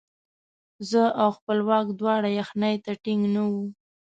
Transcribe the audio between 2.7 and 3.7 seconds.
ته ټینګ نه وو.